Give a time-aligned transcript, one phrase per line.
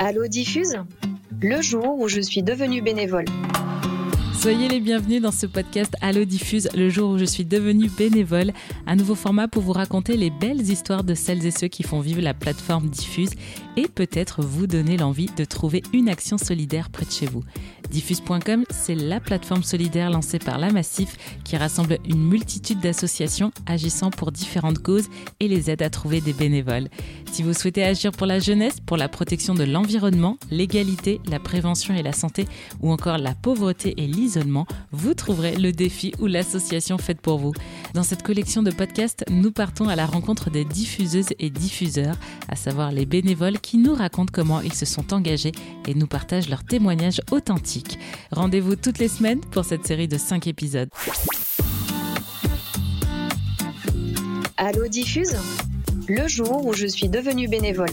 [0.00, 0.76] Allo Diffuse
[1.42, 3.24] Le jour où je suis devenue bénévole.
[4.32, 8.52] Soyez les bienvenus dans ce podcast Allo Diffuse, le jour où je suis devenue bénévole,
[8.86, 11.98] un nouveau format pour vous raconter les belles histoires de celles et ceux qui font
[11.98, 13.32] vivre la plateforme Diffuse
[13.76, 17.42] et peut-être vous donner l'envie de trouver une action solidaire près de chez vous.
[17.90, 24.10] Diffuse.com, c'est la plateforme solidaire lancée par La Massif qui rassemble une multitude d'associations agissant
[24.10, 25.08] pour différentes causes
[25.40, 26.88] et les aide à trouver des bénévoles.
[27.32, 31.94] Si vous souhaitez agir pour la jeunesse, pour la protection de l'environnement, l'égalité, la prévention
[31.94, 32.46] et la santé,
[32.80, 37.52] ou encore la pauvreté et l'isolement, vous trouverez le défi ou l'association faite pour vous.
[37.94, 42.16] Dans cette collection de podcasts, nous partons à la rencontre des diffuseuses et diffuseurs,
[42.48, 45.52] à savoir les bénévoles qui nous racontent comment ils se sont engagés
[45.86, 47.77] et nous partagent leurs témoignages authentiques.
[48.30, 50.88] Rendez-vous toutes les semaines pour cette série de 5 épisodes.
[54.56, 55.36] Allo Diffuse
[56.08, 57.90] Le jour où je suis devenue bénévole.